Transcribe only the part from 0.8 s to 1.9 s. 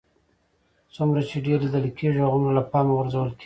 څومره چې ډېر لیدل